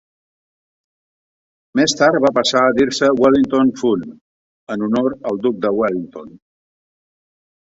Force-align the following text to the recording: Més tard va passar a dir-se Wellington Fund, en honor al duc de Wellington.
Més 1.79 1.93
tard 1.99 2.17
va 2.23 2.31
passar 2.37 2.63
a 2.69 2.71
dir-se 2.79 3.09
Wellington 3.19 3.69
Fund, 3.83 4.09
en 4.77 4.87
honor 4.89 5.19
al 5.35 5.39
duc 5.45 5.61
de 5.69 5.75
Wellington. 5.83 6.35